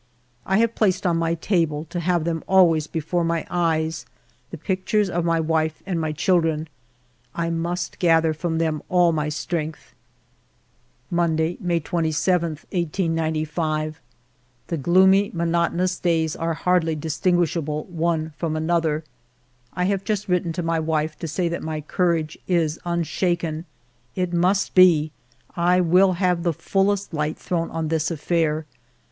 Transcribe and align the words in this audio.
I 0.47 0.57
have 0.57 0.73
placed 0.73 1.05
on 1.05 1.17
my 1.17 1.35
table, 1.35 1.85
to 1.91 1.99
have 1.99 2.23
them 2.23 2.43
always 2.47 2.87
before 2.87 3.23
my 3.23 3.45
eyes, 3.51 4.07
the 4.49 4.57
pictures 4.57 5.11
of 5.11 5.23
my 5.23 5.39
wife 5.39 5.83
and 5.85 6.01
my 6.01 6.11
children. 6.11 6.67
I 7.35 7.51
must 7.51 7.99
gather 7.99 8.33
from 8.33 8.57
them 8.57 8.81
all 8.89 9.11
my 9.11 9.29
strength. 9.29 9.93
Monday^ 11.13 11.61
May 11.61 11.79
27, 11.79 12.49
1895. 12.71 14.01
The 14.69 14.77
gloomy, 14.77 15.29
monotonous 15.35 15.99
days 15.99 16.35
are 16.35 16.55
hardly 16.55 16.95
dis 16.95 17.19
tinguishable 17.19 17.85
one 17.85 18.33
from 18.37 18.55
another. 18.55 19.03
I 19.75 19.83
have 19.83 20.03
just 20.03 20.27
writ 20.27 20.41
ten 20.45 20.53
to 20.53 20.63
my 20.63 20.79
wife 20.79 21.19
to 21.19 21.27
say 21.27 21.47
that 21.47 21.61
my 21.61 21.79
courage 21.79 22.39
is 22.47 22.79
unshaken. 22.85 23.65
136 24.15 24.69
FIVE 24.69 24.83
YEARS 24.83 25.11
OF 25.11 25.55
MY 25.55 25.63
LIFE 25.67 25.77
It 25.77 25.79
must 25.79 25.79
be; 25.79 25.79
I 25.79 25.79
will 25.79 26.13
have 26.13 26.41
the 26.41 26.53
fullest 26.53 27.13
light 27.13 27.37
thrown 27.37 27.69
on 27.69 27.89
this 27.89 28.09
affair. 28.09 28.65